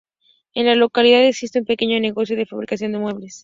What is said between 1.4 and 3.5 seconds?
un pequeño negocio de fabricación de muebles.